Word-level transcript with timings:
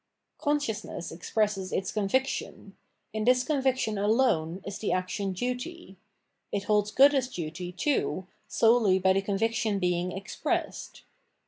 Consciousness 0.39 1.11
expresses 1.11 1.71
its 1.71 1.91
convic 1.91 2.25
tion: 2.25 2.75
in 3.13 3.23
this 3.23 3.43
conviction 3.43 3.99
alone 3.99 4.59
is 4.65 4.79
the 4.79 4.91
action 4.91 5.31
duty: 5.31 5.95
it 6.51 6.63
holds 6.63 6.89
good 6.89 7.13
as 7.13 7.27
duty, 7.27 7.71
too, 7.71 8.25
solely 8.47 8.97
by 8.97 9.13
the 9.13 9.21
conviction 9.21 9.77
being 9.77 10.09
erpreesed. 10.09 11.03